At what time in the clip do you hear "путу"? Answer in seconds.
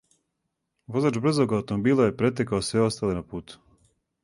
3.35-3.63